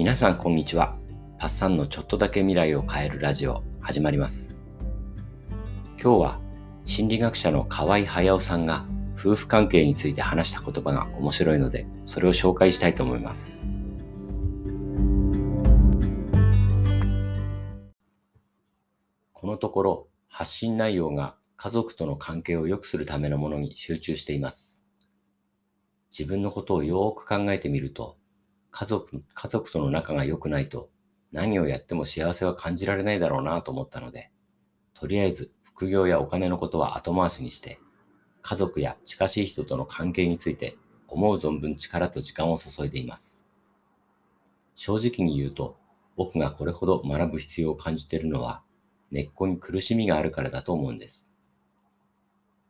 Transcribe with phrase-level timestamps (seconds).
[0.00, 0.96] 皆さんこんにちは。
[1.36, 4.64] パッサンのちょっとだけ未来を変えるラジオ始まります。
[6.02, 6.40] 今日は
[6.86, 13.68] 心理学者の河合隼さんが夫婦関係について話した言葉が面白いので、それを紹介したいと思います。
[19.34, 24.88] このところ発信内容が家族との関係を良くするためのものに集中しています。
[26.10, 28.16] 自分のことをよく考えてみると、
[28.70, 30.90] 家族、家族との仲が良くないと
[31.32, 34.30] 何をやっても幸せは感じられないだろうなと思ったので、
[34.94, 37.78] とりあえず副業やお金のことは後回しにして、
[38.42, 40.76] 家族や近しい人との関係について
[41.08, 43.48] 思う存分力と時間を注いでいます。
[44.74, 45.76] 正直に言うと、
[46.16, 48.62] 僕がこれほど学ぶ必要を感じているのは、
[49.10, 51.34] 根っこに苦しみがあるからだと思うんです。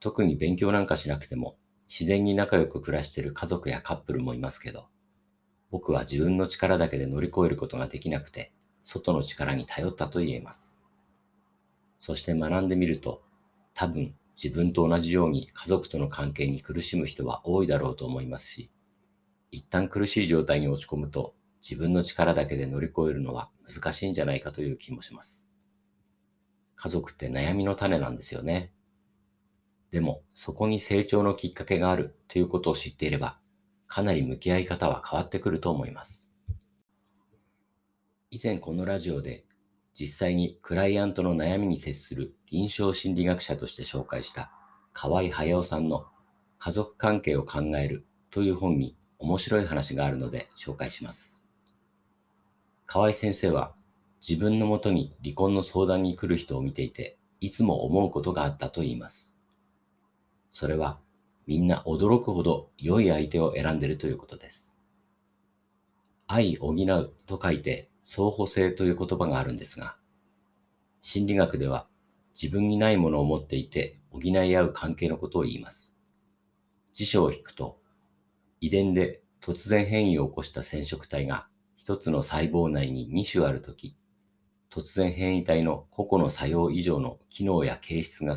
[0.00, 1.56] 特に勉強なんかしなくても、
[1.88, 4.86] 自然に仲良く暮らしている家族やカップルもいますけど、
[5.70, 10.82] 僕は自分の力だけで乗り越えることができなくて、外の力に頼ったと言えます。
[11.98, 13.22] そして学んでみると、
[13.74, 18.70] 多分自分と同じように家族との関係に苦しむ人は多いだろうと思いますし、
[19.52, 25.50] 一旦苦しい状態に落ち込むと自分の力だけで乗り越えるのは難しいんじゃないかという気もします。
[26.76, 28.72] 家族って悩みの種なんですよね。
[29.90, 33.39] でも、そこに成長のきっかけがあるということを知っていれば、
[33.90, 36.32] かなり向き合い方は変わってくると思います。
[38.30, 39.44] 以前このラジオで
[39.94, 44.52] 実際にクライアントの悩みに接する臨床心理学者として紹介した
[44.92, 46.06] 河合隼さんの
[46.60, 51.42] 家族関係を考えるという本に面白い話があるので紹介します。
[52.86, 53.74] 河合先生は
[54.20, 59.36] 自分のもとに離婚の相談に来る人を見ていていつも思うことがあったと言います。
[60.52, 61.00] それは
[61.50, 64.78] みんな驚くほど良い相手を選んでいるということです。
[66.28, 69.96] 愛補うと書いて相補性という言葉があるんですが、
[71.00, 71.88] 心理学では
[72.40, 75.98] 自分にないものを持っていて補い合う関係のことを言います。
[76.94, 77.80] 辞書を引くと、
[78.60, 83.96] 遺伝で突然変異を起こした染色体が一つの細胞内に2種あるとき、
[84.70, 88.36] 突然変異体の個々の作用以上の機能や形質が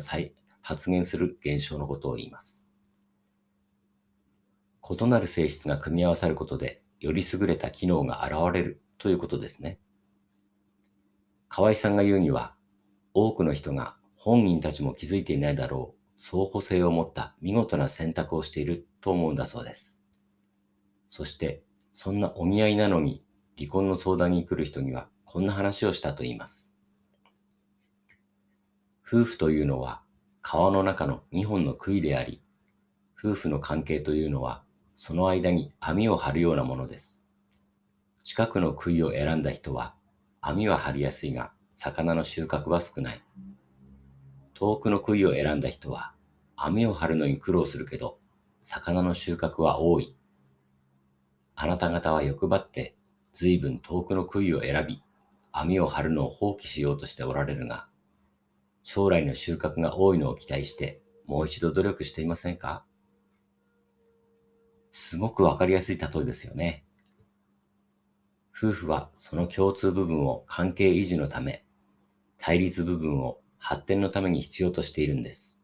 [0.62, 2.73] 発現する現象のことを言います。
[4.86, 9.78] 異なる性質が組み合わさることで、より優れた機能が現れるということですね。
[11.48, 12.54] 河合さんが言うには、
[13.14, 20.02] 多くの人が本人たちも気づいていないだろう相補性を持った見事な選択をしていると思うんだそうです。
[21.08, 21.62] そして、
[21.92, 23.24] そんなお見合いなのに
[23.56, 26.74] 離婚の相談に来る人にはこんな話をしたと言います。
[29.06, 30.02] 夫婦というのは
[30.42, 32.42] 川の中の2本の杭であり、
[33.16, 34.64] 夫婦の関係というのは
[34.96, 37.26] その間に網を張るようなものです。
[38.22, 39.94] 近くの杭を選んだ人は、
[40.40, 43.22] 網は張りやすいが、魚の収穫は少ない。
[44.54, 46.14] 遠くの杭を選んだ人は、
[46.56, 48.18] 網を張るのに苦労するけど、
[48.60, 50.16] 魚の収穫は多い。
[51.56, 52.96] あなた方は欲張って、
[53.32, 55.02] 随分遠くの杭を選び、
[55.50, 57.88] 網を張るのを放棄しようとしておられるが、
[58.82, 62.84] 将来の収穫が多いのを期待して、もう一度努力していませんか？
[64.96, 66.84] すごくわかりやすい例えですよね。
[68.56, 71.64] 夫婦はその共通部分を関係維持のため、
[72.38, 75.60] 対立部分を発展のために必要としているんです。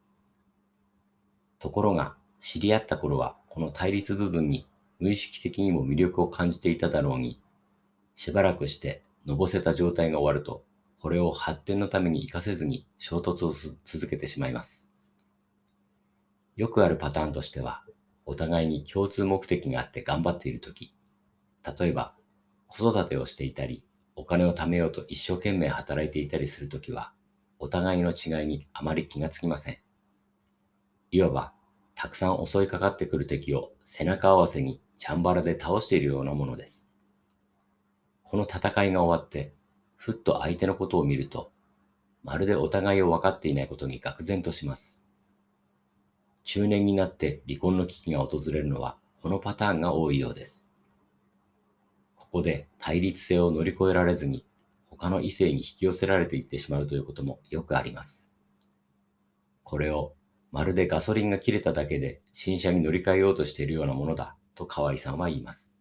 [1.61, 4.67] ところが、知り合った頃はこの対立部分に
[4.99, 7.41] 無意識的にも魅力を感じていただろうに、
[8.17, 10.65] しばらくしてのぼせた状態が終わると、
[11.01, 13.53] これを発展のために活かせずに衝突を
[13.85, 14.93] 続けてしまいます。
[16.57, 17.85] よくあるパターンとしては、
[18.31, 20.95] お互いに共通目的があって頑張っているとき、
[21.81, 22.15] 例えば
[22.69, 27.13] 子育てをしていたり、お金を貯めようと一生懸命働いていたりするときは、
[27.59, 29.79] お互いの違いにあまり気がつきません。
[31.11, 31.53] いわば、
[31.97, 36.89] たくさん襲いかかってくる敵を背中合わせにチャンバラで倒しているようなものです。
[38.23, 39.55] この戦いが終わって、
[39.97, 41.51] ふっと相手のことを見ると、
[42.23, 45.10] まるでお互いを分かっていないことに愕然とします。
[46.45, 50.75] 中年になって離婚の危機が訪れるのはこのパターンが多いようです。
[52.15, 54.47] ここで対立性を乗り越えられずに
[54.89, 58.33] 他の異性に引き寄せられていってしまうということもよくあります。
[59.63, 60.15] これを
[60.53, 65.79] まるでガソリンが切れただけで新車に乗り換えようとしているようなものだと河合さんは言います。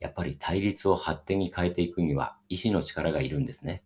[0.00, 3.84] やっぱり対立を発展に変えていくには意志の力がいるんですね。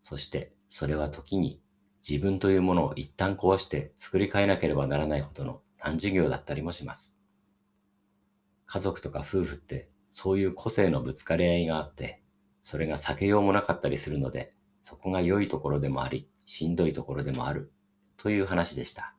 [0.00, 1.60] そしてそれは時に
[2.06, 7.18] 自分というものを一旦壊して作り変えなければならないほどの難事業だったりもします。
[8.66, 12.22] 家族とか夫婦ってそういう個性のぶつかり合いがあって、
[12.60, 14.52] それが避けようもなかったりするので、
[14.82, 17.72] そこが良いところでもあり、しんどいところでもある、
[18.18, 19.14] という話でした。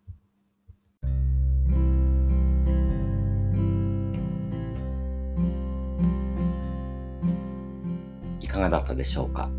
[8.41, 9.49] いかがだったでしょうか？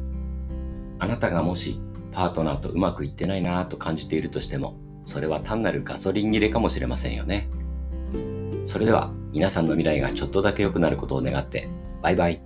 [1.00, 1.80] あなたがもし
[2.16, 4.74] パートナーとうまくいってないなぁと感じているとしても、
[5.04, 7.50] それは単なるガソリン切れかもしれませんよね。
[8.64, 11.68] それでは皆さんの未来がちょっとだけ良くなることを願って、
[12.00, 12.40] バイバイ。